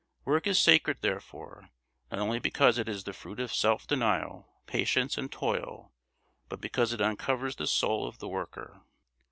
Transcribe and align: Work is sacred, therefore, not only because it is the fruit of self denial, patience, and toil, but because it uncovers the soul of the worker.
Work 0.25 0.47
is 0.47 0.57
sacred, 0.57 1.01
therefore, 1.03 1.69
not 2.09 2.19
only 2.21 2.39
because 2.39 2.79
it 2.79 2.89
is 2.89 3.03
the 3.03 3.13
fruit 3.13 3.39
of 3.39 3.53
self 3.53 3.85
denial, 3.85 4.47
patience, 4.65 5.15
and 5.15 5.31
toil, 5.31 5.91
but 6.49 6.59
because 6.59 6.91
it 6.91 7.01
uncovers 7.01 7.57
the 7.57 7.67
soul 7.67 8.07
of 8.07 8.17
the 8.17 8.27
worker. 8.27 8.81